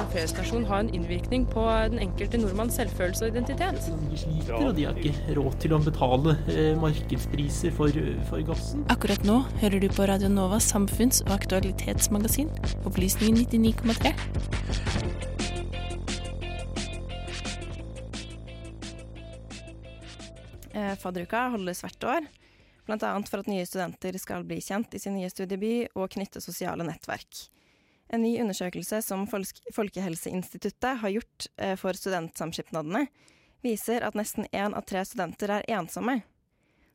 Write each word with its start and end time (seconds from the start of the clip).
en 0.00 0.08
feriestasjon 0.12 0.64
ha 0.68 0.78
en 0.80 0.90
innvirkning 0.94 1.44
på 1.50 1.62
den 1.92 2.00
enkelte 2.00 2.38
nordmanns 2.40 2.76
selvfølelse 2.78 3.26
og 3.26 3.34
identitet? 3.34 3.88
De 4.10 4.20
sliter, 4.20 4.54
og 4.56 4.72
de 4.78 4.86
har 4.88 4.96
ikke 4.96 5.34
råd 5.36 5.58
til 5.60 5.74
å 5.76 5.80
betale 5.84 6.36
eh, 6.52 6.72
markedspriser 6.80 7.74
for, 7.76 8.00
for 8.30 8.44
gassen. 8.48 8.86
Akkurat 8.92 9.24
nå 9.28 9.40
hører 9.60 9.82
du 9.82 9.88
på 9.92 10.08
Radio 10.08 10.30
Novas 10.32 10.70
samfunns- 10.72 11.20
og 11.26 11.34
aktualitetsmagasin, 11.36 12.48
Opplysningen 12.88 13.44
99,3. 13.44 14.14
Eh, 20.70 20.94
Fadderuka 20.96 21.48
holdes 21.52 21.84
hvert 21.84 22.10
år, 22.16 22.28
bl.a. 22.88 22.98
for 23.28 23.42
at 23.42 23.48
nye 23.50 23.68
studenter 23.68 24.16
skal 24.22 24.48
bli 24.48 24.62
kjent 24.64 24.94
i 24.96 25.02
sin 25.02 25.18
nye 25.18 25.30
studieby 25.30 25.90
og 25.92 26.12
knytte 26.16 26.40
sosiale 26.40 26.86
nettverk. 26.88 27.50
En 28.10 28.24
ny 28.24 28.32
undersøkelse 28.42 28.98
som 29.06 29.22
Folkehelseinstituttet 29.30 30.98
har 31.02 31.12
gjort 31.14 31.46
eh, 31.62 31.76
for 31.78 31.94
studentsamskipnadene, 31.94 33.04
viser 33.62 34.02
at 34.02 34.16
nesten 34.18 34.48
én 34.50 34.74
av 34.74 34.86
tre 34.88 35.04
studenter 35.06 35.52
er 35.60 35.66
ensomme. 35.76 36.20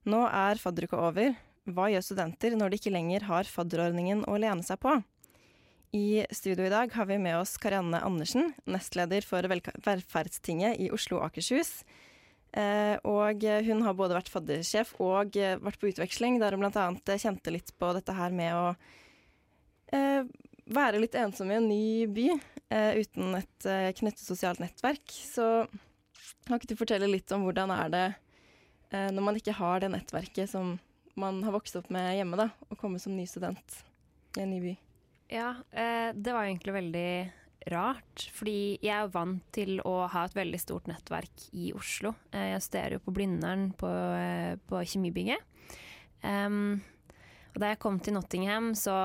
Nå 0.09 0.25
er 0.27 0.59
fadderuka 0.59 0.99
over. 0.99 1.35
Hva 1.65 1.87
gjør 1.89 2.03
studenter 2.03 2.57
når 2.59 2.73
de 2.73 2.79
ikke 2.81 2.93
lenger 2.93 3.25
har 3.29 3.47
fadderordningen 3.49 4.25
å 4.29 4.37
lene 4.41 4.65
seg 4.65 4.81
på? 4.83 4.97
I 5.95 6.25
studio 6.35 6.65
i 6.67 6.73
dag 6.73 6.91
har 6.91 7.07
vi 7.07 7.17
med 7.21 7.37
oss 7.39 7.55
Karianne 7.61 8.01
Andersen, 8.03 8.51
nestleder 8.67 9.23
for 9.23 9.47
Velferdstinget 9.47 10.81
i 10.83 10.89
Oslo 10.93 11.21
og 11.21 11.29
Akershus. 11.29 11.85
Eh, 12.55 12.97
og 13.07 13.45
hun 13.67 13.85
har 13.85 13.95
både 13.95 14.17
vært 14.17 14.31
faddersjef 14.31 14.91
og 15.03 15.39
eh, 15.39 15.55
vært 15.63 15.79
på 15.79 15.93
utveksling, 15.93 16.41
der 16.43 16.55
hun 16.55 16.65
bl.a. 16.65 16.89
kjente 17.15 17.55
litt 17.55 17.71
på 17.79 17.93
dette 17.95 18.15
her 18.15 18.35
med 18.35 18.51
å 18.59 18.67
være 20.65 21.01
litt 21.01 21.15
ensom 21.19 21.51
i 21.51 21.57
en 21.59 21.67
ny 21.69 21.85
by 22.11 22.27
eh, 22.33 23.01
uten 23.01 23.37
et 23.37 23.67
eh, 23.69 23.91
knyttet 23.97 24.25
sosialt 24.25 24.61
nettverk. 24.63 25.05
Så 25.11 25.67
kan 26.45 26.57
ikke 26.57 26.73
du 26.73 26.79
fortelle 26.79 27.09
litt 27.09 27.31
om 27.35 27.45
hvordan 27.45 27.73
er 27.75 27.93
det 27.93 28.05
eh, 28.91 29.09
når 29.13 29.27
man 29.29 29.39
ikke 29.39 29.57
har 29.59 29.83
det 29.83 29.93
nettverket 29.93 30.51
som 30.51 30.77
man 31.15 31.39
har 31.45 31.55
vokst 31.55 31.77
opp 31.79 31.87
med 31.93 32.17
hjemme, 32.17 32.39
da, 32.39 32.49
å 32.69 32.77
komme 32.79 32.99
som 32.99 33.15
ny 33.15 33.23
student 33.29 33.79
i 34.35 34.43
en 34.43 34.51
ny 34.51 34.59
by? 34.63 34.75
Ja, 35.31 35.55
eh, 35.71 36.11
det 36.13 36.33
var 36.33 36.45
egentlig 36.45 36.75
veldig 36.75 37.09
rart. 37.71 38.27
Fordi 38.35 38.77
jeg 38.83 38.93
er 38.93 39.11
vant 39.13 39.43
til 39.55 39.79
å 39.85 40.05
ha 40.11 40.25
et 40.25 40.35
veldig 40.37 40.59
stort 40.61 40.89
nettverk 40.91 41.47
i 41.57 41.71
Oslo. 41.77 42.13
Eh, 42.31 42.51
jeg 42.53 42.65
studerer 42.65 42.97
jo 42.97 43.05
på 43.07 43.15
Blindern 43.15 43.71
på, 43.77 43.89
eh, 43.89 44.55
på 44.69 44.83
kjemibygget. 44.85 45.41
Um, 46.25 46.81
og 47.53 47.59
da 47.61 47.71
jeg 47.71 47.79
kom 47.79 47.99
til 47.99 48.15
Nottingham, 48.15 48.73
så 48.73 48.95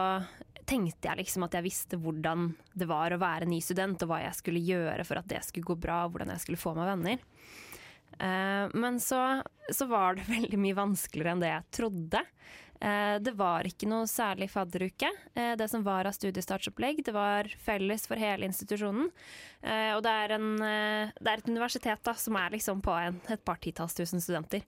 tenkte 0.71 1.11
jeg 1.11 1.21
liksom 1.25 1.45
at 1.47 1.57
jeg 1.59 1.67
visste 1.67 1.99
hvordan 2.01 2.53
det 2.79 2.87
var 2.91 3.13
å 3.13 3.21
være 3.21 3.49
ny 3.51 3.59
student, 3.65 4.01
og 4.05 4.13
hva 4.13 4.23
jeg 4.23 4.39
skulle 4.39 4.63
gjøre 4.63 5.05
for 5.09 5.21
at 5.21 5.29
det 5.31 5.43
skulle 5.47 5.67
gå 5.73 5.77
bra, 5.83 6.05
og 6.07 6.15
hvordan 6.15 6.31
jeg 6.37 6.45
skulle 6.45 6.61
få 6.63 6.77
meg 6.79 6.93
venner. 6.93 7.27
Eh, 8.21 8.67
men 8.75 8.99
så, 9.03 9.43
så 9.73 9.87
var 9.91 10.19
det 10.19 10.29
veldig 10.37 10.61
mye 10.61 10.79
vanskeligere 10.79 11.35
enn 11.37 11.45
det 11.45 11.53
jeg 11.55 11.69
trodde. 11.81 12.23
Eh, 12.81 13.17
Det 13.21 13.35
var 13.37 13.69
ikke 13.69 13.89
noe 13.91 14.09
særlig 14.11 14.51
fadderuke. 14.53 15.11
Eh, 15.35 15.53
Det 15.59 15.69
som 15.73 15.85
var 15.87 16.09
av 16.09 16.17
studiestartsopplegg, 16.17 17.05
det 17.07 17.15
var 17.17 17.51
felles 17.65 18.07
for 18.09 18.21
hele 18.21 18.49
institusjonen. 18.49 19.11
Og 19.61 20.01
det 20.07 20.13
er, 20.25 20.33
en, 20.39 20.55
det 20.57 21.29
er 21.29 21.43
et 21.43 21.49
universitet 21.51 22.01
da, 22.07 22.15
som 22.17 22.39
er 22.41 22.55
liksom 22.55 22.81
på 22.81 22.95
en, 22.97 23.19
et 23.29 23.43
par 23.45 23.59
titalls 23.61 23.93
tusen 23.99 24.23
studenter. 24.25 24.65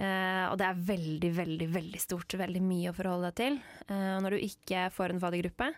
Eh, 0.00 0.44
og 0.48 0.56
det 0.60 0.66
er 0.66 0.84
veldig, 0.88 1.30
veldig 1.36 1.68
veldig 1.72 2.00
stort. 2.00 2.38
Veldig 2.40 2.62
mye 2.64 2.92
å 2.92 2.96
forholde 2.96 3.30
deg 3.30 3.38
til. 3.40 3.58
Uh, 3.90 4.16
når 4.24 4.36
du 4.36 4.46
ikke 4.46 4.86
får 4.94 5.12
en 5.12 5.20
faddergruppe, 5.22 5.68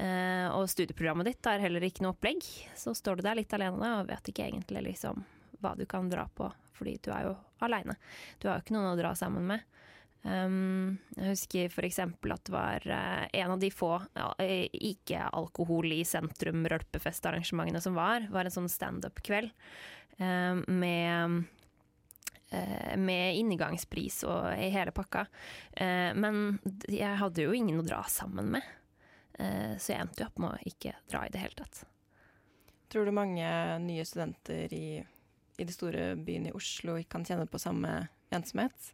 uh, 0.00 0.48
og 0.56 0.68
studieprogrammet 0.70 1.30
ditt 1.30 1.48
har 1.48 1.62
heller 1.62 1.86
ikke 1.86 2.04
noe 2.04 2.14
opplegg, 2.16 2.44
så 2.76 2.94
står 2.96 3.18
du 3.18 3.26
der 3.26 3.40
litt 3.40 3.54
alene 3.56 3.94
og 4.00 4.10
vet 4.10 4.32
ikke 4.32 4.48
egentlig 4.50 4.84
liksom 4.90 5.24
hva 5.62 5.72
du 5.78 5.86
kan 5.88 6.10
dra 6.12 6.26
på, 6.28 6.50
fordi 6.76 6.98
du 7.04 7.10
er 7.14 7.30
jo 7.30 7.32
aleine. 7.64 7.96
Du 8.38 8.50
har 8.50 8.58
jo 8.58 8.66
ikke 8.66 8.76
noen 8.76 8.92
å 8.92 9.00
dra 9.00 9.14
sammen 9.16 9.48
med. 9.48 9.64
Um, 10.26 10.96
jeg 11.14 11.36
husker 11.36 11.68
f.eks. 11.70 12.00
at 12.02 12.48
det 12.48 12.52
var 12.52 12.86
en 12.90 13.52
av 13.54 13.60
de 13.62 13.70
få 13.70 13.92
ja, 14.18 14.30
ikke-alkohol 14.42 15.94
i 15.94 16.00
sentrum-rølpefestarrangementene 16.08 17.80
som 17.82 17.94
var, 17.96 18.26
var 18.34 18.48
en 18.48 18.56
sånn 18.56 18.70
standup-kveld 18.70 19.54
med 20.16 21.44
med 22.50 23.36
inngangspris 23.40 24.20
og 24.28 24.52
i 24.54 24.68
hele 24.70 24.92
pakka. 24.94 25.26
Eh, 25.72 26.12
men 26.14 26.58
jeg 26.88 27.18
hadde 27.20 27.46
jo 27.46 27.54
ingen 27.56 27.80
å 27.80 27.86
dra 27.86 28.02
sammen 28.10 28.52
med, 28.54 28.68
eh, 29.38 29.74
så 29.78 29.92
jeg 29.92 30.04
endte 30.04 30.22
jo 30.22 30.28
opp 30.30 30.42
med 30.44 30.54
å 30.54 30.70
ikke 30.70 30.94
dra 31.10 31.24
i 31.26 31.32
det 31.34 31.42
hele 31.42 31.58
tatt. 31.58 31.82
Tror 32.92 33.06
du 33.06 33.14
mange 33.16 33.46
nye 33.82 34.04
studenter 34.06 34.72
i, 34.74 35.00
i 35.58 35.64
de 35.66 35.74
store 35.74 36.12
byene 36.14 36.52
i 36.52 36.56
Oslo 36.56 36.94
ikke 37.00 37.16
kan 37.16 37.26
kjenne 37.26 37.48
på 37.50 37.58
samme 37.58 37.98
ensomhet? 38.30 38.92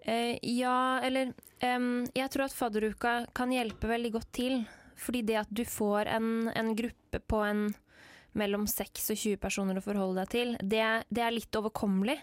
Eh, 0.00 0.36
ja, 0.42 1.00
eller 1.04 1.34
Jeg 1.60 2.30
tror 2.32 2.46
at 2.46 2.56
fadderuka 2.56 3.26
kan 3.36 3.50
hjelpe 3.52 3.88
veldig 3.88 4.12
godt 4.14 4.30
til. 4.32 4.62
Fordi 5.00 5.22
det 5.24 5.36
at 5.42 5.52
du 5.52 5.62
får 5.64 6.08
en, 6.12 6.48
en 6.52 6.74
gruppe 6.76 7.20
på 7.24 7.40
en 7.44 7.70
mellom 8.36 8.66
6 8.68 9.10
og 9.12 9.18
20 9.18 9.38
personer 9.42 9.78
å 9.80 9.84
forholde 9.84 10.22
deg 10.22 10.32
til, 10.34 10.52
det, 10.60 10.84
det 11.10 11.24
er 11.24 11.34
litt 11.34 11.56
overkommelig. 11.56 12.18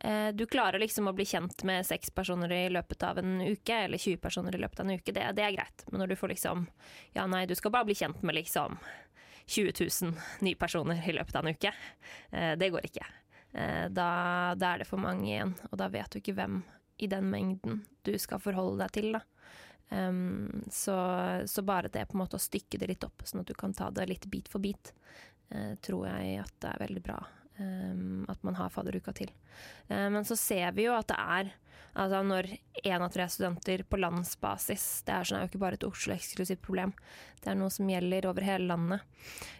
Eh, 0.00 0.28
du 0.32 0.46
klarer 0.46 0.78
liksom 0.78 1.08
å 1.08 1.12
bli 1.12 1.26
kjent 1.28 1.62
med 1.68 1.84
seks 1.86 2.10
personer 2.10 2.52
i 2.52 2.68
løpet 2.72 3.02
av 3.02 3.18
en 3.20 3.40
uke, 3.40 3.74
eller 3.74 3.98
20 3.98 4.16
personer 4.16 4.56
i 4.56 4.58
løpet 4.58 4.80
av 4.80 4.86
en 4.86 4.96
uke. 4.96 5.12
Det, 5.12 5.24
det 5.36 5.44
er 5.44 5.56
greit. 5.56 5.84
Men 5.90 6.00
når 6.00 6.12
du 6.12 6.16
får 6.16 6.32
liksom 6.32 6.66
Ja, 7.12 7.26
nei, 7.26 7.44
du 7.46 7.54
skal 7.54 7.74
bare 7.74 7.84
bli 7.84 7.98
kjent 7.98 8.22
med 8.22 8.38
liksom 8.38 8.78
20 9.46 9.72
000 10.02 10.14
nye 10.46 10.56
personer 10.56 11.02
i 11.04 11.12
løpet 11.12 11.36
av 11.36 11.44
en 11.44 11.52
uke. 11.52 11.72
Eh, 12.30 12.54
det 12.56 12.70
går 12.72 12.86
ikke. 12.88 13.08
Eh, 13.52 13.88
da, 13.92 14.10
da 14.56 14.70
er 14.72 14.80
det 14.80 14.88
for 14.88 15.02
mange 15.02 15.28
igjen, 15.28 15.52
og 15.68 15.76
da 15.82 15.90
vet 15.92 16.08
du 16.12 16.22
ikke 16.22 16.36
hvem 16.38 16.62
i 17.00 17.08
den 17.10 17.28
mengden 17.28 17.82
du 18.06 18.14
skal 18.18 18.40
forholde 18.40 18.80
deg 18.80 18.94
til. 18.96 19.18
Da. 19.18 19.20
Um, 19.90 20.62
så, 20.70 20.94
så 21.50 21.64
bare 21.66 21.90
det 21.90 22.06
på 22.06 22.14
en 22.14 22.22
måte 22.22 22.38
å 22.38 22.42
stykke 22.42 22.78
det 22.80 22.88
litt 22.92 23.04
opp, 23.04 23.24
sånn 23.26 23.42
at 23.42 23.50
du 23.50 23.56
kan 23.58 23.74
ta 23.76 23.90
det 23.92 24.06
litt 24.08 24.28
bit 24.32 24.48
for 24.48 24.62
bit, 24.62 24.92
tror 25.82 26.04
jeg 26.06 26.36
at 26.44 26.52
det 26.62 26.68
er 26.70 26.82
veldig 26.84 27.02
bra. 27.02 27.18
Um, 27.60 28.24
at 28.28 28.42
man 28.42 28.56
har 28.58 28.72
fadderuka 28.72 29.12
til. 29.16 29.32
Eh, 29.88 30.08
men 30.10 30.24
så 30.24 30.36
ser 30.38 30.72
vi 30.76 30.88
jo 30.88 30.96
at 30.96 31.10
det 31.12 31.18
er 31.18 31.52
Altså 31.90 32.20
når 32.22 32.46
én 32.86 33.02
av 33.02 33.08
tre 33.10 33.24
studenter 33.26 33.80
på 33.82 33.98
landsbasis 33.98 35.02
Det 35.02 35.10
er 35.10 35.24
sånn 35.26 35.40
er 35.40 35.42
jo 35.42 35.48
ikke 35.50 35.62
bare 35.64 35.74
et 35.74 35.86
Oslo-eksklusivt 35.88 36.60
problem. 36.62 36.92
Det 37.42 37.50
er 37.50 37.56
noe 37.58 37.72
som 37.74 37.88
gjelder 37.90 38.28
over 38.30 38.46
hele 38.46 38.68
landet. 38.70 39.02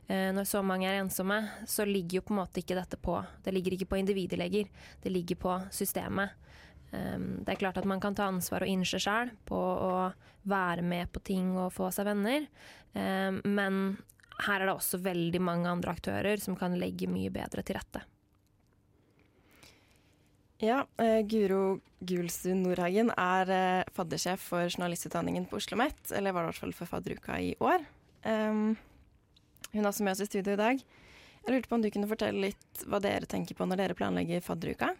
Eh, 0.06 0.28
når 0.36 0.46
så 0.46 0.60
mange 0.62 0.86
er 0.86 1.00
ensomme, 1.00 1.40
så 1.66 1.82
ligger 1.88 2.20
jo 2.20 2.26
på 2.28 2.36
en 2.36 2.38
måte 2.38 2.62
ikke 2.62 2.76
dette 2.78 3.00
på 3.02 3.16
Det 3.42 3.50
ligger 3.56 3.74
ikke 3.74 3.90
på 3.90 3.98
individet 3.98 4.38
lenger, 4.38 4.70
det 5.02 5.10
ligger 5.10 5.40
på 5.42 5.56
systemet. 5.74 6.38
Det 6.90 7.52
er 7.52 7.58
klart 7.58 7.76
at 7.78 7.86
man 7.86 8.00
kan 8.02 8.16
ta 8.18 8.24
ansvar 8.26 8.64
og 8.64 8.70
innse 8.70 8.98
sjøl 8.98 9.28
på 9.46 9.58
å 9.58 9.90
være 10.50 10.82
med 10.82 11.12
på 11.14 11.20
ting 11.22 11.52
og 11.54 11.70
få 11.70 11.86
seg 11.94 12.08
venner, 12.08 12.48
men 13.46 13.76
her 14.46 14.60
er 14.62 14.68
det 14.68 14.76
også 14.76 15.00
veldig 15.04 15.40
mange 15.42 15.68
andre 15.70 15.92
aktører 15.92 16.40
som 16.42 16.56
kan 16.58 16.78
legge 16.80 17.08
mye 17.10 17.32
bedre 17.34 17.64
til 17.66 17.78
rette. 17.78 18.02
Ja, 20.60 20.82
eh, 21.00 21.22
Guro 21.24 21.80
Gulstuen 22.04 22.62
Nordhagen 22.64 23.12
er 23.16 23.52
eh, 23.54 23.90
faddersjef 23.96 24.42
for 24.50 24.68
journalistutdanningen 24.68 25.46
på 25.48 25.56
Oslo 25.56 25.78
OsloMet, 25.78 26.12
eller 26.16 26.34
var 26.36 26.44
det 26.44 26.50
i 26.50 26.52
hvert 26.52 26.64
fall 26.66 26.74
for 26.76 26.90
fadderuka 26.90 27.38
i 27.40 27.54
år. 27.64 27.86
Um, 28.24 28.74
hun 29.72 29.80
er 29.80 29.88
også 29.88 30.04
med 30.04 30.12
oss 30.12 30.20
i 30.24 30.28
studio 30.28 30.52
i 30.52 30.60
dag. 30.60 30.82
Jeg 31.40 31.54
lurte 31.54 31.70
på 31.70 31.78
om 31.78 31.84
du 31.84 31.88
kunne 31.92 32.10
fortelle 32.10 32.50
litt 32.50 32.84
hva 32.84 33.00
dere 33.00 33.28
tenker 33.28 33.56
på 33.56 33.64
når 33.64 33.80
dere 33.80 33.96
planlegger 33.96 34.44
fadderuka? 34.44 34.92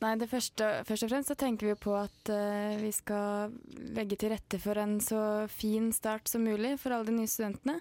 Nei, 0.00 0.14
første, 0.24 0.66
Først 0.88 1.04
og 1.04 1.10
fremst 1.12 1.28
så 1.28 1.36
tenker 1.36 1.68
vi 1.68 1.76
på 1.76 1.92
at 1.92 2.30
uh, 2.32 2.72
vi 2.80 2.88
skal 2.94 3.52
legge 3.92 4.16
til 4.16 4.32
rette 4.32 4.56
for 4.62 4.80
en 4.80 4.96
så 5.04 5.44
fin 5.52 5.90
start 5.92 6.30
som 6.30 6.46
mulig 6.46 6.78
for 6.80 6.96
alle 6.96 7.10
de 7.10 7.18
nye 7.18 7.28
studentene. 7.28 7.76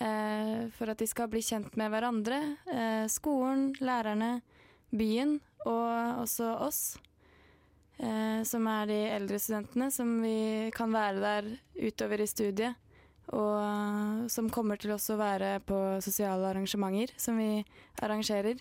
Uh, 0.00 0.72
for 0.78 0.88
at 0.88 1.02
de 1.02 1.10
skal 1.10 1.28
bli 1.28 1.42
kjent 1.44 1.76
med 1.76 1.92
hverandre, 1.92 2.40
uh, 2.72 3.04
skolen, 3.12 3.74
lærerne, 3.84 4.38
byen 4.96 5.38
og 5.68 6.24
også 6.24 6.54
oss. 6.64 6.82
som 8.48 8.66
er 8.66 8.86
de 8.88 8.96
eldre 9.14 9.38
studentene, 9.38 9.86
som 9.94 10.08
vi 10.24 10.70
kan 10.74 10.90
være 10.90 11.20
der 11.22 11.50
utover 11.78 12.20
i 12.20 12.26
studiet. 12.26 12.74
Og 13.30 14.26
som 14.32 14.50
kommer 14.50 14.80
til 14.80 14.90
også 14.96 15.14
å 15.14 15.20
være 15.20 15.60
på 15.62 15.78
sosiale 16.02 16.50
arrangementer 16.50 17.14
som 17.16 17.38
vi 17.38 17.62
arrangerer 18.02 18.58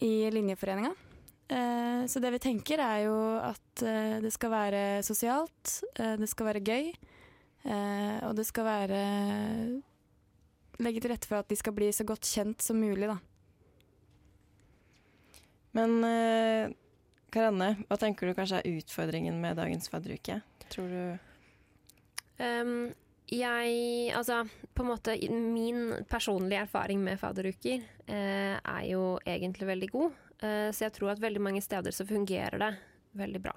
i 0.00 0.30
Linjeforeninga. 0.32 0.94
Eh, 1.52 2.02
så 2.08 2.22
det 2.22 2.32
vi 2.34 2.42
tenker 2.42 2.80
er 2.82 3.04
jo 3.06 3.16
at 3.42 3.82
eh, 3.84 4.18
det 4.24 4.32
skal 4.32 4.52
være 4.54 4.82
sosialt, 5.06 5.74
eh, 5.98 6.14
det 6.20 6.28
skal 6.30 6.48
være 6.48 6.64
gøy, 6.64 6.92
eh, 7.68 8.18
og 8.28 8.36
det 8.38 8.46
skal 8.48 8.68
være 8.68 9.02
Legge 10.82 11.02
til 11.04 11.12
rette 11.12 11.28
for 11.28 11.38
at 11.38 11.50
de 11.52 11.54
skal 11.54 11.74
bli 11.76 11.90
så 11.94 12.02
godt 12.08 12.24
kjent 12.26 12.64
som 12.64 12.78
mulig, 12.80 13.06
da. 13.06 13.18
Men 15.76 15.92
Karanne, 17.32 17.68
hva 17.86 17.98
tenker 18.00 18.26
du 18.26 18.34
kanskje 18.34 18.62
er 18.62 18.80
utfordringen 18.80 19.36
med 19.40 19.60
dagens 19.60 19.92
fadderuke? 19.92 20.40
Tror 20.72 20.88
du 20.90 21.04
Um, 22.42 22.90
jeg 23.30 24.12
Altså, 24.16 24.42
på 24.74 24.82
en 24.82 24.88
måte 24.88 25.14
Min 25.30 26.04
personlige 26.10 26.64
erfaring 26.66 27.00
med 27.04 27.20
fadderuker 27.20 27.80
eh, 28.08 28.56
er 28.56 28.84
jo 28.90 29.18
egentlig 29.26 29.66
veldig 29.66 29.90
god. 29.90 30.10
Eh, 30.42 30.70
så 30.74 30.86
jeg 30.86 30.96
tror 30.98 31.14
at 31.14 31.22
veldig 31.22 31.42
mange 31.42 31.62
steder 31.64 31.94
så 31.94 32.06
fungerer 32.08 32.58
det 32.60 32.72
veldig 33.18 33.44
bra. 33.48 33.54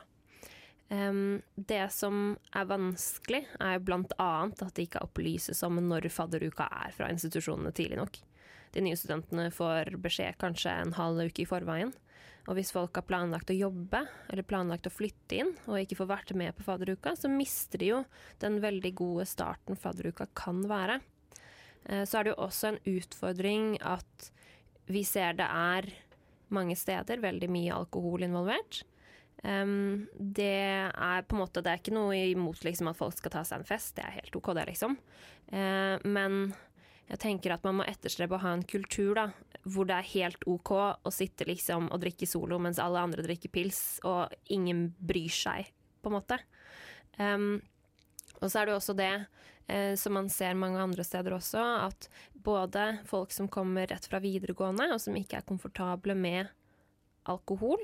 Det 0.85 1.79
som 1.89 2.35
er 2.53 2.67
vanskelig, 2.69 3.39
er 3.57 3.79
bl.a. 3.81 4.27
at 4.45 4.75
det 4.77 4.83
ikke 4.85 5.01
opplyses 5.01 5.63
om 5.65 5.79
når 5.81 6.05
fadderuka 6.13 6.67
er 6.85 6.93
fra 6.93 7.07
institusjonene 7.09 7.71
tidlig 7.73 7.97
nok. 7.97 8.19
De 8.75 8.83
nye 8.85 8.99
studentene 8.99 9.47
får 9.55 9.95
beskjed 10.03 10.37
kanskje 10.37 10.75
en 10.83 10.93
halv 10.93 11.23
uke 11.25 11.41
i 11.41 11.47
forveien. 11.49 11.93
Og 12.45 12.59
hvis 12.59 12.73
folk 12.75 12.97
har 12.99 13.07
planlagt 13.07 13.49
å 13.49 13.57
jobbe 13.57 14.03
eller 14.29 14.45
planlagt 14.45 14.89
å 14.89 14.93
flytte 14.93 15.39
inn 15.39 15.51
og 15.65 15.79
ikke 15.79 15.97
får 15.97 16.09
vært 16.11 16.33
med 16.37 16.53
på 16.57 16.65
fadderuka, 16.67 17.15
så 17.17 17.31
mister 17.31 17.81
de 17.81 17.91
jo 17.93 18.01
den 18.43 18.59
veldig 18.61 18.91
gode 18.99 19.25
starten 19.29 19.79
fadderuka 19.79 20.27
kan 20.37 20.61
være. 20.69 20.99
Uh, 21.89 22.03
så 22.05 22.19
er 22.19 22.27
det 22.27 22.35
jo 22.35 22.43
også 22.45 22.71
en 22.71 22.81
utfordring 22.97 23.75
at 23.81 24.29
vi 24.91 25.01
ser 25.07 25.39
det 25.39 25.47
er 25.49 25.89
mange 26.55 26.77
steder 26.79 27.23
veldig 27.23 27.49
mye 27.51 27.73
alkohol 27.75 28.25
involvert. 28.27 28.83
Um, 29.45 30.07
det 30.15 30.55
er 30.89 31.25
på 31.27 31.35
en 31.35 31.41
måte 31.43 31.61
Det 31.61 31.69
er 31.69 31.77
ikke 31.77 31.93
noe 31.93 32.15
imot 32.31 32.63
liksom, 32.65 32.87
at 32.89 32.97
folk 32.97 33.17
skal 33.19 33.33
ta 33.33 33.43
seg 33.45 33.61
en 33.61 33.67
fest, 33.67 33.93
det 33.97 34.05
er 34.07 34.15
helt 34.15 34.37
OK, 34.39 34.53
det, 34.57 34.63
liksom. 34.71 34.95
Uh, 35.51 36.01
men 36.07 36.55
jeg 37.05 37.21
tenker 37.21 37.53
at 37.53 37.65
man 37.67 37.77
må 37.79 37.85
etterstrebe 37.85 38.39
å 38.39 38.41
ha 38.41 38.55
en 38.55 38.65
kultur 38.65 39.13
da, 39.19 39.27
hvor 39.69 39.85
det 39.85 39.99
er 39.99 40.11
helt 40.15 40.47
OK 40.49 40.71
å 40.73 41.13
sitte 41.13 41.45
liksom 41.45 41.91
og 41.93 42.01
drikke 42.01 42.25
solo 42.29 42.57
mens 42.61 42.81
alle 42.81 43.03
andre 43.05 43.25
drikker 43.27 43.53
pils, 43.53 43.99
og 44.07 44.33
ingen 44.49 44.87
bryr 44.97 45.33
seg, 45.33 45.69
på 46.01 46.09
en 46.09 46.17
måte. 46.17 46.39
Um, 47.19 47.59
og 48.41 48.49
så 48.49 48.61
er 48.61 48.65
det 48.65 48.73
jo 48.73 48.79
også 48.81 48.97
det 48.97 49.11
eh, 49.67 49.93
som 49.99 50.15
man 50.17 50.29
ser 50.33 50.57
mange 50.57 50.81
andre 50.81 51.05
steder 51.05 51.35
også, 51.37 51.61
at 51.85 52.09
både 52.45 52.85
folk 53.09 53.33
som 53.33 53.49
kommer 53.51 53.89
rett 53.91 54.05
fra 54.07 54.21
videregående, 54.23 54.91
og 54.93 55.01
som 55.01 55.17
ikke 55.17 55.41
er 55.41 55.49
komfortable 55.49 56.15
med 56.17 56.53
alkohol, 57.29 57.81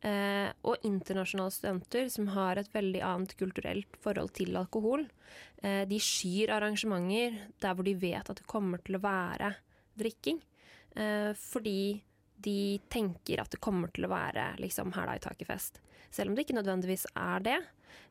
Eh, 0.00 0.48
og 0.64 0.80
internasjonale 0.88 1.52
studenter 1.52 2.06
som 2.08 2.30
har 2.32 2.56
et 2.56 2.70
veldig 2.72 3.02
annet 3.04 3.34
kulturelt 3.36 3.98
forhold 4.00 4.32
til 4.38 4.56
alkohol. 4.56 5.04
Eh, 5.60 5.82
de 5.88 5.98
skyr 6.00 6.54
arrangementer 6.56 7.36
der 7.60 7.74
hvor 7.76 7.84
de 7.84 7.92
vet 8.00 8.30
at 8.32 8.40
det 8.40 8.48
kommer 8.48 8.80
til 8.80 8.96
å 8.96 9.02
være 9.04 9.52
drikking. 10.00 10.40
Eh, 10.96 11.36
fordi 11.36 12.00
de 12.40 12.80
tenker 12.88 13.42
at 13.42 13.52
det 13.52 13.60
kommer 13.60 13.92
til 13.92 14.08
å 14.08 14.12
være 14.14 14.54
liksom 14.64 14.94
hæla 14.96 15.18
i 15.18 15.22
taket-fest. 15.26 15.82
Selv 16.08 16.32
om 16.32 16.38
det 16.38 16.46
ikke 16.46 16.56
nødvendigvis 16.56 17.04
er 17.12 17.44
det. 17.44 17.58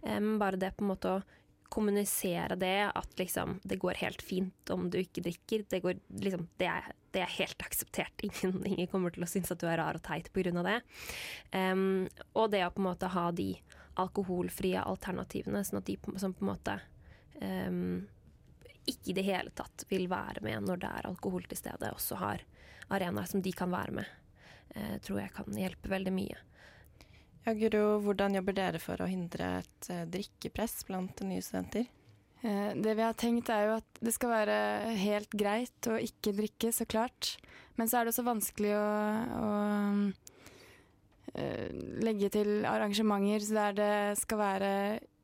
Eh, 0.03 0.19
men 0.21 0.37
bare 0.37 0.61
det 0.61 0.75
på 0.77 0.85
en 0.85 0.93
måte 0.93 1.15
å 1.15 1.25
kommunisere 1.69 2.55
det, 2.55 2.91
at 2.95 3.19
liksom 3.19 3.59
det 3.63 3.77
går 3.81 4.01
helt 4.01 4.21
fint 4.21 4.69
om 4.73 4.89
du 4.89 4.99
ikke 5.01 5.23
drikker. 5.25 5.65
Det, 5.69 5.79
går, 5.83 5.99
liksom, 6.21 6.47
det, 6.57 6.67
er, 6.67 6.91
det 7.13 7.23
er, 7.23 7.33
helt 7.37 7.65
akseptert. 7.65 8.13
Ingen, 8.27 8.61
ingen, 8.65 8.89
kommer 8.91 9.13
til 9.13 9.25
å 9.25 9.29
synes 9.29 9.51
at 9.53 9.61
du 9.61 9.67
er 9.69 9.77
rar 9.81 9.99
og 9.99 10.05
teit 10.05 10.31
pga. 10.33 10.63
det. 10.65 10.79
Um, 11.53 12.07
og 12.33 12.49
det 12.53 12.63
å 12.65 12.71
på 12.73 12.81
en 12.81 12.89
måte 12.89 13.11
ha 13.13 13.29
de 13.31 13.51
alkoholfrie 13.99 14.81
alternativene, 14.81 15.63
sånn 15.65 15.81
at 15.81 15.89
de 15.89 15.97
som 16.21 16.33
på 16.33 16.45
en 16.45 16.51
måte 16.53 16.77
um, 17.41 18.07
ikke 18.89 19.11
i 19.11 19.17
det 19.17 19.27
hele 19.27 19.53
tatt 19.53 19.85
vil 19.89 20.07
være 20.09 20.41
med 20.45 20.65
når 20.65 20.81
det 20.81 20.93
er 20.99 21.09
alkohol 21.09 21.45
til 21.49 21.59
stede, 21.59 21.91
også 21.93 22.17
har 22.21 22.45
arenaer 22.89 23.29
som 23.29 23.43
de 23.45 23.53
kan 23.53 23.69
være 23.69 23.99
med, 23.99 24.13
uh, 24.75 24.95
tror 25.05 25.21
jeg 25.21 25.35
kan 25.35 25.59
hjelpe 25.65 25.91
veldig 25.91 26.15
mye. 26.15 26.45
Ja, 27.49 27.55
Guro, 27.57 27.95
hvordan 28.05 28.35
jobber 28.37 28.53
dere 28.53 28.77
for 28.77 29.01
å 29.01 29.07
hindre 29.09 29.47
et 29.63 29.87
uh, 29.89 30.03
drikkepress 30.05 30.83
blant 30.85 31.17
nye 31.25 31.41
studenter? 31.41 31.87
Uh, 32.43 32.77
det 32.77 32.93
vi 32.93 33.01
har 33.01 33.15
tenkt 33.17 33.49
er 33.49 33.63
jo 33.65 33.71
at 33.79 34.01
det 34.05 34.11
skal 34.13 34.29
være 34.29 34.57
helt 34.99 35.33
greit 35.33 35.89
å 35.89 35.95
ikke 35.97 36.35
drikke, 36.37 36.69
så 36.69 36.85
klart. 36.85 37.31
Men 37.73 37.89
så 37.89 37.97
er 37.97 38.05
det 38.05 38.13
også 38.13 38.25
vanskelig 38.27 38.75
å, 38.77 38.83
å 39.39 39.47
uh, 41.39 41.65
legge 42.05 42.29
til 42.37 42.69
arrangementer 42.69 43.47
der 43.57 43.73
det 43.79 43.97
skal 44.21 44.41
være 44.43 44.71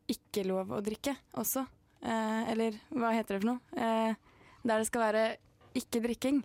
ikke 0.10 0.48
lov 0.50 0.74
å 0.74 0.82
drikke 0.82 1.14
også. 1.38 1.68
eller 2.02 2.82
hva 2.90 3.14
heter 3.14 3.38
det 3.38 3.42
for 3.44 3.52
noe? 3.52 3.62
der 4.66 4.82
det 4.82 4.90
skal 4.90 5.02
være 5.02 5.24
ikke 5.78 6.02
drikking. 6.02 6.42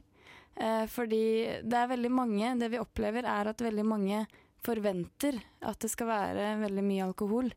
fordi 0.89 1.25
det 1.65 1.77
er 1.77 1.89
veldig 1.89 2.11
mange 2.11 2.55
Det 2.61 2.69
vi 2.73 2.81
opplever, 2.81 3.25
er 3.25 3.49
at 3.49 3.61
veldig 3.61 3.85
mange 3.85 4.27
forventer 4.65 5.39
at 5.67 5.81
det 5.83 5.91
skal 5.93 6.11
være 6.11 6.55
veldig 6.65 6.85
mye 6.87 7.07
alkohol 7.09 7.51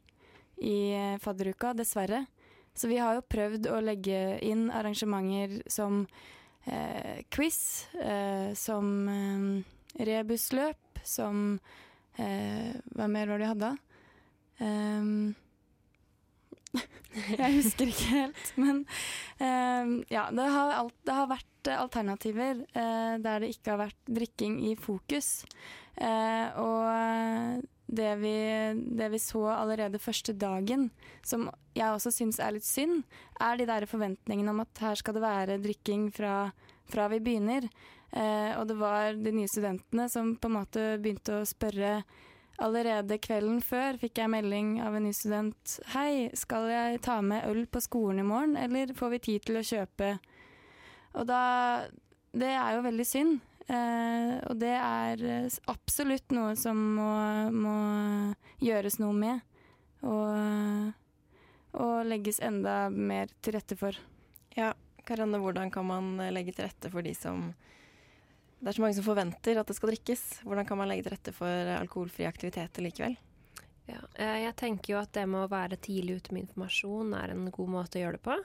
i 0.64 0.78
eh, 0.96 1.20
fadderuka, 1.22 1.74
dessverre. 1.78 2.26
Så 2.74 2.90
vi 2.90 2.98
har 2.98 3.18
jo 3.18 3.28
prøvd 3.30 3.70
å 3.70 3.80
legge 3.86 4.20
inn 4.42 4.70
arrangementer 4.74 5.60
som 5.70 6.04
eh, 6.66 7.22
quiz, 7.34 7.86
eh, 8.02 8.54
som 8.58 8.90
eh, 9.12 10.04
rebusløp, 10.10 11.04
som 11.04 11.60
eh, 12.18 12.74
Hva 12.96 13.08
mer 13.12 13.30
var 13.30 13.42
det 13.42 13.46
de 13.46 13.52
hadde? 13.52 13.72
Um, 14.64 15.34
jeg 17.38 17.58
husker 17.60 17.90
ikke 17.92 18.10
helt, 18.10 18.52
men 18.58 18.84
ja. 20.10 20.24
Det 20.34 20.46
har, 20.56 20.72
alt, 20.80 20.96
det 21.06 21.14
har, 21.14 21.28
vært 21.30 21.70
alternativer 21.76 22.64
der 22.74 23.44
det 23.44 23.52
ikke 23.54 23.76
har 23.76 23.82
vært 23.84 24.10
drikking 24.10 24.56
i 24.72 24.74
fokus. 24.80 25.44
Eh, 25.98 26.60
og 26.60 27.63
det 27.94 28.16
vi, 28.24 28.36
det 28.98 29.10
vi, 29.13 29.19
så 29.22 29.45
allerede 29.54 30.01
første 30.01 30.34
dagen, 30.34 30.90
som 31.25 31.50
jeg 31.75 31.94
også 31.94 32.13
syns 32.13 32.40
er 32.42 32.56
litt 32.56 32.68
synd, 32.68 33.04
er 33.42 33.60
de 33.60 33.68
der 33.69 33.86
forventningene 33.90 34.54
om 34.54 34.63
at 34.63 34.81
her 34.81 34.98
skal 35.00 35.18
det 35.18 35.25
være 35.25 35.62
drikking 35.62 36.10
fra, 36.16 36.51
fra 36.90 37.07
vi 37.13 37.22
begynner. 37.24 37.68
Eh, 38.13 38.54
og 38.57 38.68
det 38.69 38.78
var 38.78 39.18
de 39.18 39.34
nye 39.34 39.50
studentene 39.50 40.07
som 40.10 40.36
på 40.38 40.50
en 40.50 40.57
måte 40.62 40.94
begynte 41.01 41.42
å 41.42 41.50
spørre 41.50 42.01
Allerede 42.62 43.18
kvelden 43.18 43.63
før 43.66 43.98
fikk 43.98 44.19
jeg 44.22 44.30
melding 44.30 44.75
av 44.86 44.94
en 44.94 45.07
ny 45.07 45.12
student. 45.18 45.72
Hei, 45.96 46.30
skal 46.38 46.68
jeg 46.69 47.00
ta 47.01 47.16
med 47.25 47.48
øl 47.50 47.63
på 47.66 47.81
skolen 47.81 48.22
i 48.22 48.25
morgen, 48.28 48.54
eller 48.62 48.94
får 48.94 49.10
vi 49.16 49.19
tid 49.25 49.48
til 49.48 49.57
å 49.57 49.63
kjøpe? 49.66 50.12
Og 51.18 51.25
da 51.28 51.42
Det 52.34 52.50
er 52.50 52.75
jo 52.75 52.86
veldig 52.86 53.06
synd. 53.06 53.42
Uh, 53.63 54.44
og 54.51 54.57
det 54.60 54.74
er 54.75 55.21
eh, 55.24 55.57
absolutt 55.71 56.33
noe 56.36 56.51
som 56.60 56.80
må, 56.98 57.12
må 57.56 57.75
gjøres 58.63 59.00
noe 59.00 59.15
med. 59.15 59.44
Og, 60.04 60.92
og, 61.80 61.94
legges 62.10 62.42
enda 62.44 62.89
mer 62.92 63.31
til 63.39 63.56
rette 63.56 63.77
for. 63.80 63.95
Ja, 64.57 64.74
Karanne, 65.07 65.39
hvordan 65.39 65.71
kan 65.71 65.88
man 65.88 66.18
legge 66.36 66.51
til 66.56 66.68
rette 66.68 66.92
for 66.92 67.06
de 67.06 67.13
som 67.15 67.53
Det 68.60 68.72
er 68.72 68.75
så 68.75 68.84
mange 68.84 68.96
som 68.96 69.08
forventer 69.08 69.60
at 69.60 69.67
det 69.67 69.75
skal 69.77 69.93
drikkes. 69.93 70.25
Hvordan 70.43 70.67
kan 70.67 70.79
man 70.79 70.91
legge 70.91 71.08
til 71.08 71.15
rette 71.15 71.36
for 71.36 71.72
alkoholfrie 71.77 72.27
aktiviteter 72.27 72.84
likevel? 72.84 73.15
Ja, 73.88 74.00
eh, 74.15 74.43
jeg 74.46 74.55
tenker 74.60 74.93
jo 74.93 75.00
at 75.01 75.12
det 75.15 75.25
med 75.27 75.43
å 75.43 75.51
være 75.51 75.79
tidlig 75.84 76.22
ute 76.22 76.36
med 76.36 76.46
informasjon 76.46 77.15
er 77.20 77.34
en 77.34 77.48
god 77.51 77.72
måte 77.74 78.00
å 78.00 78.03
gjøre 78.03 78.20
det 78.20 78.25
på. 78.27 78.38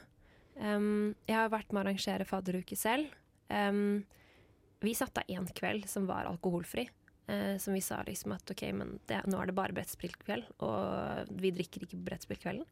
Um, 0.58 1.14
jeg 1.28 1.36
har 1.38 1.52
vært 1.52 1.70
med 1.70 1.80
å 1.80 1.84
arrangere 1.84 2.26
fadderuke 2.26 2.78
selv. 2.78 3.12
Vi 4.80 4.94
satte 4.94 5.24
av 5.24 5.30
én 5.32 5.46
kveld 5.58 5.88
som 5.90 6.06
var 6.06 6.28
alkoholfri. 6.30 6.88
Eh, 7.28 7.56
som 7.56 7.74
vi 7.74 7.80
sa 7.80 8.02
liksom 8.02 8.32
at 8.32 8.50
ok, 8.50 8.62
men 8.72 8.98
det, 9.06 9.20
nå 9.28 9.40
er 9.42 9.50
det 9.50 9.56
bare 9.56 9.74
brettspillkveld, 9.76 10.46
og 10.64 11.28
vi 11.42 11.50
drikker 11.52 11.84
ikke 11.84 11.98
på 11.98 12.06
brettspillkvelden. 12.06 12.64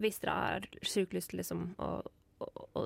Hvis 0.00 0.22
dere 0.22 0.36
har 0.38 0.68
sjukt 0.80 1.12
lyst 1.12 1.34
til 1.34 1.42
liksom 1.42 1.66
å, 1.76 1.90
å, 2.40 2.48
å, 2.78 2.84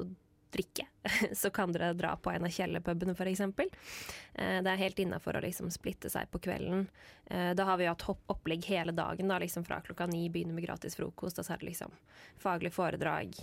drikke, 0.52 0.88
så 1.41 1.52
kan 1.55 1.71
dere 1.73 1.93
dra 1.95 2.17
på 2.19 2.33
en 2.33 2.49
av 2.49 2.52
kjellerpubene 2.52 3.14
f.eks. 3.14 3.45
Eh, 3.45 4.59
det 4.67 4.73
er 4.73 4.83
helt 4.83 4.99
innafor 5.05 5.38
å 5.38 5.45
liksom 5.47 5.71
splitte 5.71 6.11
seg 6.11 6.26
på 6.33 6.43
kvelden. 6.43 6.88
Eh, 7.31 7.52
da 7.55 7.71
har 7.71 7.79
vi 7.79 7.87
hatt 7.87 8.09
opplegg 8.11 8.67
hele 8.73 8.93
dagen, 8.97 9.31
da, 9.31 9.38
liksom 9.38 9.62
fra 9.69 9.79
klokka 9.87 10.11
ni 10.11 10.26
begynner 10.26 10.59
med 10.59 10.67
gratis 10.67 10.99
frokost, 10.99 11.38
og 11.38 11.47
så 11.47 11.55
er 11.55 11.62
det 11.62 11.71
liksom 11.71 11.95
faglig 12.43 12.75
foredrag, 12.75 13.38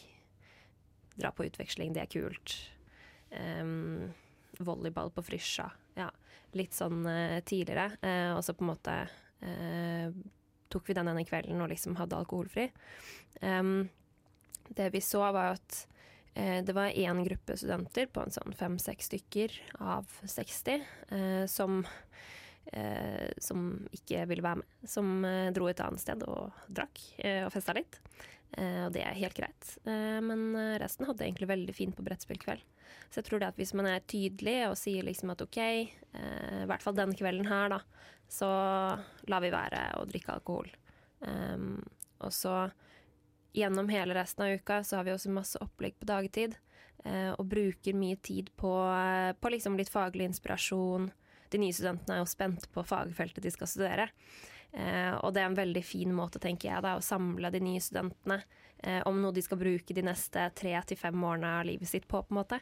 dra 1.15 1.31
på 1.31 1.47
utveksling, 1.47 1.95
det 1.95 2.03
er 2.03 2.11
kult. 2.11 2.57
Um, 3.31 4.11
volleyball 4.59 5.11
på 5.11 5.23
Frysja. 5.23 5.69
Ja, 5.95 6.09
litt 6.57 6.75
sånn 6.75 7.03
uh, 7.07 7.39
tidligere. 7.47 7.91
Uh, 8.03 8.35
og 8.37 8.43
så 8.45 8.55
på 8.55 8.65
en 8.65 8.71
måte 8.73 8.95
uh, 9.43 10.09
tok 10.69 10.89
vi 10.89 10.97
den 10.97 11.09
ene 11.11 11.25
kvelden 11.27 11.61
og 11.63 11.71
liksom 11.71 11.97
hadde 11.99 12.19
alkoholfri. 12.19 12.69
Um, 13.41 13.89
det 14.69 14.91
vi 14.93 15.01
så, 15.01 15.23
var 15.33 15.55
at 15.57 15.85
det 16.39 16.71
var 16.77 16.93
én 16.93 17.17
gruppe 17.25 17.55
studenter 17.57 18.05
på 18.13 18.21
en 18.21 18.31
sånn 18.31 18.53
fem-seks 18.55 19.09
stykker 19.09 19.55
av 19.81 20.07
60 20.29 20.85
som 21.51 21.81
som 23.43 23.63
ikke 23.97 24.21
ville 24.29 24.45
være 24.45 24.61
med. 24.61 24.69
Som 24.87 25.25
dro 25.57 25.67
et 25.67 25.81
annet 25.83 25.99
sted 25.99 26.21
og 26.29 26.53
drakk 26.69 27.01
og 27.47 27.49
festa 27.51 27.73
litt. 27.75 27.97
og 28.53 28.93
det 28.93 29.01
er 29.03 29.17
helt 29.17 29.35
greit. 29.35 29.73
men 29.83 30.53
resten 30.79 31.09
hadde 31.09 31.25
egentlig 31.25 31.49
veldig 31.49 31.75
fint 31.75 31.97
på 31.97 32.05
brettspillkveld. 32.05 32.63
Så 33.09 33.21
jeg 33.21 33.29
tror 33.29 33.41
det 33.41 33.51
at 33.51 33.59
hvis 33.59 33.75
man 33.77 33.89
er 33.89 34.05
tydelig 34.05 34.57
og 34.67 34.77
sier 34.79 35.05
liksom 35.07 35.33
at 35.33 35.43
OK, 35.45 35.59
eh, 35.61 36.59
i 36.63 36.67
hvert 36.69 36.85
fall 36.85 36.97
denne 36.97 37.17
kvelden 37.17 37.49
her, 37.49 37.73
da, 37.73 37.81
så 38.29 38.49
lar 39.29 39.43
vi 39.43 39.53
være 39.53 39.83
å 39.99 40.05
drikke 40.09 40.35
alkohol. 40.37 40.69
Um, 41.19 41.81
og 42.23 42.31
så 42.31 42.69
gjennom 43.57 43.89
hele 43.91 44.15
resten 44.15 44.45
av 44.45 44.53
uka 44.59 44.83
så 44.87 44.99
har 44.99 45.07
vi 45.07 45.13
også 45.15 45.31
masse 45.33 45.59
opplegg 45.63 45.97
på 45.99 46.07
dagtid. 46.09 46.55
Eh, 47.07 47.31
og 47.31 47.47
bruker 47.47 47.95
mye 47.95 48.17
tid 48.19 48.49
på, 48.59 48.73
eh, 48.91 49.31
på 49.33 49.51
liksom 49.53 49.77
litt 49.79 49.89
faglig 49.89 50.27
inspirasjon. 50.27 51.09
De 51.49 51.57
nye 51.57 51.73
studentene 51.73 52.17
er 52.17 52.19
jo 52.19 52.29
spent 52.29 52.67
på 52.73 52.83
fagfeltet 52.83 53.43
de 53.43 53.51
skal 53.51 53.67
studere. 53.71 54.09
Eh, 54.73 55.15
og 55.23 55.33
det 55.33 55.41
er 55.41 55.49
en 55.49 55.55
veldig 55.55 55.83
fin 55.83 56.11
måte, 56.13 56.39
tenker 56.39 56.69
jeg, 56.69 56.83
da, 56.83 56.97
å 56.97 57.05
samle 57.05 57.49
de 57.51 57.61
nye 57.63 57.79
studentene 57.79 58.43
eh, 58.83 59.01
om 59.09 59.19
noe 59.21 59.35
de 59.35 59.43
skal 59.45 59.59
bruke 59.61 59.95
de 59.95 60.05
neste 60.05 60.49
tre 60.57 60.73
til 60.87 60.99
fem 60.99 61.23
årene 61.23 61.59
av 61.59 61.67
livet 61.69 61.89
sitt 61.89 62.07
på, 62.07 62.23
på 62.23 62.33
en 62.33 62.41
måte. 62.41 62.59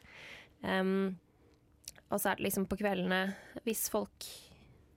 Um, 0.62 1.18
og 2.08 2.22
så 2.22 2.32
er 2.32 2.40
det 2.40 2.48
liksom 2.48 2.68
på 2.70 2.78
kveldene, 2.80 3.22
hvis 3.66 3.88
folk 3.92 4.28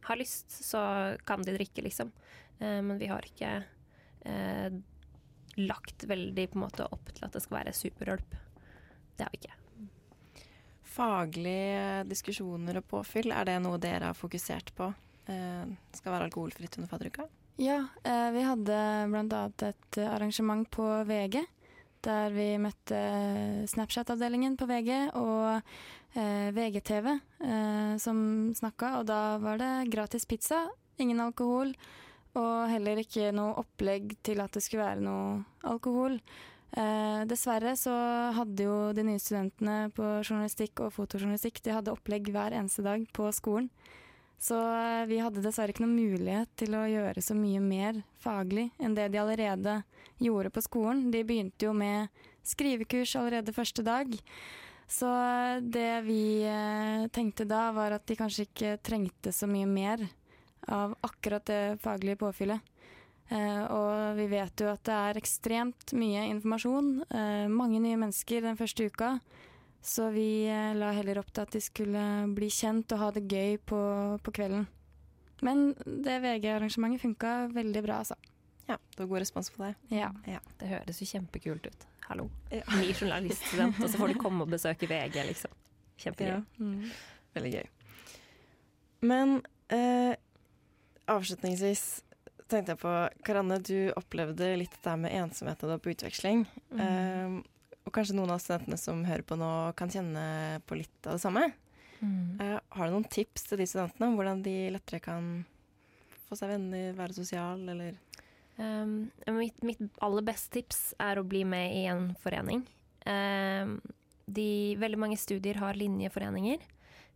har 0.07 0.21
lyst, 0.21 0.51
så 0.65 0.81
kan 1.27 1.43
de 1.43 1.55
drikke, 1.57 1.83
liksom. 1.83 2.13
Eh, 2.59 2.79
men 2.83 2.99
vi 2.99 3.09
har 3.11 3.27
ikke 3.27 3.51
eh, 4.25 4.71
lagt 5.61 6.05
veldig 6.05 6.47
på 6.51 6.59
en 6.59 6.65
måte 6.65 6.87
opp 6.87 7.11
til 7.15 7.27
at 7.27 7.35
det 7.35 7.43
skal 7.45 7.61
være 7.61 7.75
superhjelp. 7.77 8.37
Det 9.17 9.27
har 9.27 9.35
vi 9.35 9.43
ikke. 9.43 9.57
Faglige 10.91 12.05
diskusjoner 12.11 12.81
og 12.81 12.89
påfyll, 12.91 13.35
er 13.35 13.47
det 13.47 13.59
noe 13.63 13.79
dere 13.83 14.11
har 14.11 14.19
fokusert 14.19 14.73
på? 14.79 14.93
Eh, 15.31 15.77
skal 15.97 16.15
være 16.15 16.31
alkoholfritt 16.31 16.79
under 16.79 16.91
fadderuka? 16.91 17.29
Ja, 17.61 17.87
eh, 18.05 18.31
vi 18.33 18.41
hadde 18.41 18.77
bl.a. 19.13 19.41
et 19.69 19.99
arrangement 19.99 20.71
på 20.71 20.85
VG. 21.05 21.43
Der 22.01 22.33
vi 22.33 22.55
møtte 22.57 23.01
Snapchat-avdelingen 23.69 24.55
på 24.57 24.65
VG 24.65 25.11
og 25.21 25.59
eh, 26.17 26.49
VGTV 26.57 27.11
eh, 27.13 27.99
som 28.01 28.23
snakka. 28.57 28.95
Og 29.03 29.11
da 29.13 29.21
var 29.45 29.61
det 29.61 29.91
gratis 29.93 30.25
pizza, 30.25 30.63
ingen 30.97 31.21
alkohol. 31.21 31.75
Og 32.41 32.73
heller 32.73 33.03
ikke 33.05 33.29
noe 33.37 33.59
opplegg 33.61 34.17
til 34.25 34.41
at 34.41 34.57
det 34.57 34.65
skulle 34.65 34.87
være 34.87 35.05
noe 35.05 35.43
alkohol. 35.69 36.17
Eh, 36.73 37.29
dessverre 37.29 37.77
så 37.77 37.93
hadde 38.41 38.71
jo 38.71 38.83
de 38.97 39.05
nye 39.05 39.21
studentene 39.21 39.91
på 39.93 40.15
journalistikk 40.23 40.87
og 40.87 40.95
fotojournalistikk 40.97 41.61
de 41.67 41.77
hadde 41.77 41.93
opplegg 41.93 42.33
hver 42.33 42.57
eneste 42.57 42.89
dag 42.89 43.05
på 43.13 43.29
skolen. 43.37 43.69
Så 44.41 44.57
eh, 44.57 45.07
vi 45.07 45.19
hadde 45.21 45.43
dessverre 45.45 45.75
ikke 45.75 45.85
noen 45.85 45.99
mulighet 45.99 46.49
til 46.57 46.73
å 46.73 46.87
gjøre 46.89 47.21
så 47.21 47.37
mye 47.37 47.61
mer 47.61 48.01
faglig 48.23 48.71
enn 48.81 48.97
det 48.97 49.11
de 49.13 49.21
allerede 49.21 49.83
gjorde 50.17 50.53
på 50.55 50.63
skolen. 50.65 51.11
De 51.13 51.21
begynte 51.29 51.69
jo 51.69 51.75
med 51.77 52.09
skrivekurs 52.49 53.13
allerede 53.21 53.53
første 53.53 53.85
dag. 53.85 54.15
Så 54.89 55.11
eh, 55.13 55.61
det 55.61 55.93
vi 56.09 56.23
eh, 56.49 57.05
tenkte 57.13 57.45
da, 57.45 57.67
var 57.77 57.99
at 57.99 58.07
de 58.09 58.17
kanskje 58.17 58.49
ikke 58.49 58.79
trengte 58.81 59.35
så 59.37 59.49
mye 59.51 59.69
mer 59.69 60.07
av 60.73 60.97
akkurat 61.05 61.45
det 61.49 61.63
faglige 61.85 62.21
påfyllet. 62.21 62.67
Og 63.31 64.17
vi 64.19 64.25
vet 64.27 64.59
jo 64.59 64.67
at 64.73 64.81
det 64.89 64.95
er 64.95 65.19
ekstremt 65.21 65.93
mye 65.95 66.25
informasjon. 66.33 66.89
Mange 67.55 67.79
nye 67.79 67.99
mennesker 68.01 68.43
den 68.43 68.59
første 68.59 68.89
uka. 68.91 69.13
Så 69.83 70.11
vi 70.13 70.45
eh, 70.49 70.75
la 70.77 70.91
heller 70.93 71.23
opp 71.23 71.31
til 71.33 71.47
at 71.47 71.55
de 71.57 71.63
skulle 71.65 72.03
bli 72.37 72.51
kjent 72.53 72.93
og 72.93 73.01
ha 73.01 73.11
det 73.17 73.25
gøy 73.31 73.57
på, 73.65 73.81
på 74.23 74.35
kvelden. 74.37 74.67
Men 75.41 75.71
det 75.85 76.19
VG-arrangementet 76.21 77.01
funka 77.01 77.37
veldig 77.55 77.83
bra, 77.87 78.03
altså. 78.05 78.19
Ja, 78.69 78.77
det 78.77 79.01
var 79.01 79.09
god 79.15 79.23
respons 79.25 79.49
på 79.51 79.65
det. 79.65 79.73
Ja. 79.89 80.11
Det 80.61 80.69
høres 80.69 81.01
jo 81.01 81.09
kjempekult 81.09 81.65
ut. 81.67 81.87
Hallo. 82.11 82.29
Ja. 82.53 82.63
Ny 82.77 82.93
journaliststudent, 82.93 83.81
og 83.81 83.89
så 83.89 83.99
får 84.03 84.13
du 84.13 84.21
komme 84.21 84.45
og 84.45 84.53
besøke 84.53 84.89
VG, 84.91 85.17
liksom. 85.31 85.57
Kjempegøy. 86.01 86.37
Ja. 86.37 86.43
Mm. 86.61 86.91
Veldig 87.37 87.53
gøy. 87.57 87.71
Men 89.11 89.37
eh, 89.73 90.13
avslutningsvis 91.11 91.85
tenkte 92.51 92.75
jeg 92.75 92.83
på 92.83 92.95
Karanne, 93.25 93.61
du 93.63 93.93
opplevde 93.97 94.53
litt 94.61 94.75
det 94.77 94.85
der 94.85 95.01
med 95.01 95.15
ensomhet 95.15 95.63
da 95.65 95.79
på 95.81 95.95
utveksling. 95.95 96.45
Mm. 96.75 96.83
Eh, 96.85 97.41
og 97.87 97.95
kanskje 97.97 98.17
noen 98.19 98.35
av 98.35 98.43
studentene 98.43 98.79
som 98.81 99.05
hører 99.09 99.25
på 99.27 99.39
nå, 99.41 99.51
kan 99.79 99.93
kjenne 99.93 100.61
på 100.69 100.79
litt 100.79 101.09
av 101.09 101.17
det 101.17 101.25
samme. 101.25 101.47
Mm. 102.01 102.41
Uh, 102.41 102.59
har 102.77 102.89
du 102.89 102.97
noen 102.97 103.09
tips 103.13 103.49
til 103.49 103.61
de 103.61 103.69
studentene 103.69 104.11
om 104.11 104.19
hvordan 104.19 104.45
de 104.45 104.57
lettere 104.75 105.03
kan 105.05 105.33
få 106.29 106.39
seg 106.39 106.55
venner, 106.55 106.95
være 106.99 107.17
sosial, 107.17 107.65
eller 107.73 107.97
Um, 108.61 109.09
mitt, 109.39 109.63
mitt 109.65 109.81
aller 110.05 110.25
beste 110.27 110.59
tips 110.59 110.91
er 111.01 111.17
å 111.17 111.25
bli 111.25 111.47
med 111.49 111.73
i 111.79 111.87
en 111.89 112.11
forening. 112.21 112.67
Um, 113.09 113.79
de, 114.29 114.77
veldig 114.81 115.01
mange 115.01 115.17
studier 115.21 115.61
har 115.63 115.79
linjeforeninger. 115.81 116.61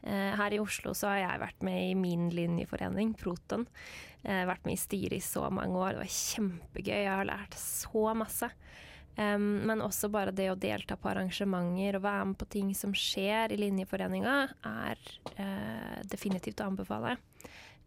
Uh, 0.04 0.33
her 0.38 0.56
i 0.56 0.61
Oslo 0.62 0.94
så 0.97 1.11
har 1.12 1.21
jeg 1.21 1.42
vært 1.44 1.66
med 1.66 1.90
i 1.90 1.92
min 1.99 2.30
linjeforening, 2.33 3.12
Proton. 3.21 3.66
Uh, 4.25 4.44
vært 4.49 4.64
med 4.64 4.78
i 4.78 4.80
styret 4.80 5.18
i 5.18 5.25
så 5.25 5.44
mange 5.52 5.76
år. 5.76 5.99
Det 5.99 6.04
var 6.06 6.16
kjempegøy. 6.16 6.97
Jeg 6.97 7.12
har 7.12 7.28
lært 7.28 7.59
så 7.61 8.06
masse. 8.16 8.49
Um, 9.16 9.62
men 9.68 9.83
også 9.85 10.09
bare 10.11 10.35
det 10.35 10.49
å 10.50 10.59
delta 10.59 10.97
på 10.99 11.06
arrangementer 11.12 12.00
og 12.00 12.02
være 12.02 12.25
med 12.33 12.38
på 12.40 12.49
ting 12.50 12.73
som 12.75 12.94
skjer 12.99 13.54
i 13.54 13.61
linjeforeninga, 13.61 14.38
er 14.66 15.04
uh, 15.38 16.00
definitivt 16.11 16.62
å 16.64 16.73
anbefale. 16.73 17.14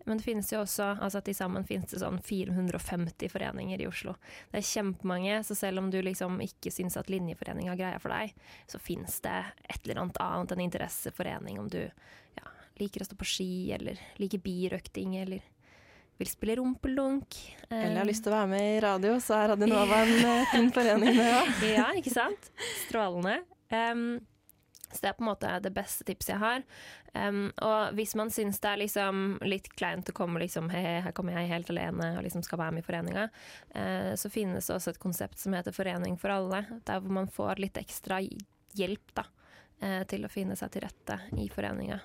Men 0.08 0.22
det 0.22 0.24
finnes 0.24 0.48
jo 0.54 0.62
også, 0.62 0.86
altså 1.04 1.20
til 1.20 1.36
sammen 1.36 1.66
finnes 1.68 1.92
det 1.92 2.00
sånn 2.00 2.22
450 2.24 3.28
foreninger 3.28 3.82
i 3.84 3.90
Oslo. 3.90 4.14
Det 4.54 4.62
er 4.62 4.70
kjempemange, 4.70 5.42
så 5.44 5.58
selv 5.60 5.82
om 5.82 5.90
du 5.92 5.98
liksom 6.00 6.40
ikke 6.46 6.72
syns 6.72 6.96
at 6.96 7.12
linjeforening 7.12 7.68
er 7.68 7.80
greia 7.80 8.00
for 8.00 8.16
deg, 8.16 8.32
så 8.72 8.80
finnes 8.80 9.20
det 9.26 9.36
et 9.68 9.82
eller 9.82 10.06
annet 10.06 10.22
annet 10.24 10.56
enn 10.56 10.64
interesseforening 10.64 11.60
om 11.60 11.68
du 11.74 11.82
ja, 11.82 12.54
liker 12.80 13.04
å 13.04 13.10
stå 13.10 13.20
på 13.20 13.28
ski, 13.28 13.52
eller 13.76 14.00
liker 14.22 14.40
birøkting, 14.48 15.18
eller 15.26 15.44
vil 16.18 16.30
spille 16.30 16.56
rumpelunk. 16.60 17.38
Eller 17.70 18.00
har 18.02 18.08
lyst 18.08 18.26
til 18.26 18.34
å 18.34 18.38
være 18.38 18.52
med 18.54 18.70
i 18.78 18.80
radio, 18.84 19.18
så 19.24 19.42
er 19.42 19.54
Radio 19.54 19.70
Nova 19.70 20.02
en 20.06 20.16
eh, 20.32 20.48
fin 20.54 20.72
forening, 20.74 21.14
med 21.18 21.30
ja. 21.30 21.44
ja, 21.76 21.92
ikke 22.00 22.14
sant? 22.14 22.50
Strålende. 22.86 23.40
Um, 23.70 24.20
så 24.88 25.02
det 25.04 25.10
er 25.10 25.18
på 25.18 25.26
en 25.26 25.30
måte 25.30 25.52
det 25.64 25.74
beste 25.76 26.06
tipset 26.08 26.32
jeg 26.32 26.42
har. 26.42 26.64
Um, 27.12 27.48
og 27.66 27.96
hvis 27.98 28.14
man 28.20 28.32
syns 28.32 28.62
det 28.64 28.70
er 28.72 28.82
liksom 28.84 29.24
litt 29.48 29.68
kleint 29.76 30.10
å 30.10 30.16
komme 30.16 30.40
liksom, 30.44 30.70
hei, 30.72 31.00
her 31.04 31.16
kommer 31.18 31.36
jeg 31.36 31.52
helt 31.52 31.72
alene 31.74 32.12
og 32.18 32.24
liksom 32.26 32.44
skal 32.46 32.62
være 32.62 32.78
med 32.78 32.86
i 32.86 32.88
foreninga, 32.88 33.26
uh, 33.76 34.14
så 34.20 34.32
finnes 34.32 34.70
det 34.70 34.78
også 34.78 34.94
et 34.94 35.02
konsept 35.04 35.42
som 35.42 35.56
heter 35.58 35.76
Forening 35.76 36.16
for 36.22 36.34
alle. 36.34 36.64
Der 36.88 37.02
hvor 37.04 37.18
man 37.20 37.32
får 37.32 37.64
litt 37.64 37.80
ekstra 37.82 38.22
hjelp 38.78 39.18
da, 39.18 39.28
uh, 39.84 40.04
til 40.10 40.24
å 40.24 40.32
finne 40.32 40.56
seg 40.60 40.72
til 40.74 40.88
rette 40.88 41.20
i 41.36 41.50
foreninga. 41.52 42.00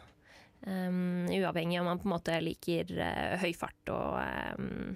Um, 0.63 1.27
uavhengig 1.27 1.81
om 1.81 1.89
man 1.91 1.99
på 1.99 2.07
en 2.07 2.15
måte 2.15 2.37
liker 2.39 2.93
uh, 2.95 3.39
høy 3.43 3.51
fart 3.59 3.91
og 3.91 4.21
um, 4.59 4.93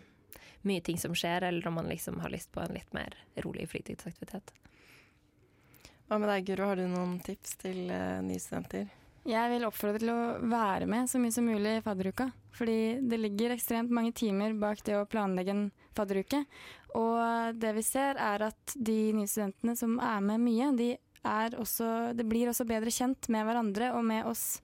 mye 0.67 0.83
ting 0.87 0.99
som 0.99 1.15
skjer, 1.17 1.49
eller 1.49 1.67
om 1.67 1.81
man 1.81 1.91
liksom 1.91 2.21
har 2.23 2.31
lyst 2.31 2.53
på 2.55 2.63
en 2.63 2.75
litt 2.75 2.93
mer 2.95 3.17
rolig 3.43 3.67
fritidsaktivitet. 3.71 4.53
Hva 6.07 6.21
med 6.23 6.31
deg, 6.31 6.47
Guro? 6.47 6.69
Har 6.71 6.79
du 6.79 6.87
noen 6.87 7.19
tips 7.25 7.59
til 7.65 7.89
uh, 7.91 8.23
nye 8.23 8.43
studenter? 8.43 8.87
Jeg 9.27 9.51
vil 9.51 9.67
oppfordre 9.67 9.99
til 9.99 10.13
å 10.13 10.21
være 10.47 10.87
med 10.87 11.11
så 11.11 11.19
mye 11.19 11.35
som 11.35 11.49
mulig 11.51 11.81
i 11.81 11.83
fadderuka. 11.83 12.29
Fordi 12.55 13.03
det 13.03 13.19
ligger 13.19 13.57
ekstremt 13.57 13.91
mange 13.91 14.15
timer 14.15 14.55
bak 14.57 14.85
det 14.87 14.95
å 15.01 15.09
planlegge 15.11 15.51
en 15.51 15.65
fadderuke. 15.99 16.45
Og 16.95 17.59
det 17.59 17.73
vi 17.77 17.83
ser 17.85 18.21
er 18.23 18.47
at 18.47 18.77
de 18.79 19.01
nye 19.17 19.29
studentene 19.29 19.75
som 19.77 19.99
er 19.99 20.23
med 20.25 20.45
mye, 20.47 20.71
de 20.79 20.93
er 21.27 21.59
også, 21.59 22.15
det 22.15 22.25
blir 22.31 22.53
også 22.53 22.69
bedre 22.69 22.93
kjent 22.95 23.29
med 23.35 23.49
hverandre 23.49 23.91
og 23.99 24.07
med 24.07 24.31
oss. 24.31 24.61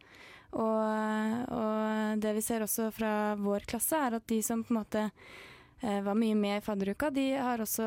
Og, 0.53 1.53
og 1.57 2.21
det 2.21 2.35
vi 2.37 2.43
ser 2.45 2.65
også 2.65 2.91
fra 2.93 3.35
vår 3.41 3.65
klasse, 3.69 3.97
er 3.97 4.19
at 4.19 4.27
de 4.29 4.43
som 4.45 4.65
på 4.65 4.75
en 4.75 4.81
måte 4.83 5.07
eh, 5.07 6.01
var 6.05 6.19
mye 6.19 6.37
med 6.37 6.59
i 6.61 6.65
fadderuka, 6.65 7.09
de 7.15 7.31
har 7.39 7.63
også 7.65 7.87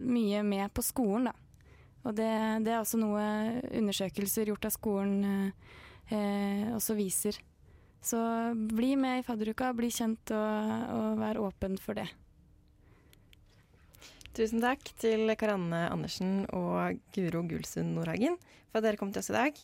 mye 0.00 0.42
med 0.46 0.72
på 0.72 0.84
skolen, 0.86 1.28
da. 1.28 1.34
Og 2.06 2.14
det, 2.16 2.30
det, 2.64 2.72
er 2.72 2.80
også 2.80 3.00
noe 3.00 3.22
undersøkelser 3.74 4.48
gjort 4.48 4.68
av 4.68 4.72
skolen 4.72 5.18
eh, 6.08 6.70
også 6.72 6.96
viser. 6.96 7.36
Så 8.00 8.20
bli 8.54 8.94
med 8.96 9.20
i 9.20 9.26
fadderuka, 9.26 9.74
bli 9.76 9.90
kjent 9.92 10.32
og, 10.32 10.88
og 10.94 11.20
vær 11.20 11.40
åpen 11.42 11.76
for 11.82 11.98
det. 11.98 12.06
Tusen 14.38 14.62
takk 14.62 14.84
til 15.02 15.26
Karanne 15.34 15.88
Andersen 15.90 16.44
og 16.54 17.00
Guro 17.12 17.42
Gulsund 17.50 17.96
Nordhagen 17.96 18.36
for 18.70 18.78
at 18.78 18.86
dere 18.86 19.00
kom 19.00 19.10
til 19.10 19.20
oss 19.24 19.32
i 19.32 19.34
dag. 19.34 19.56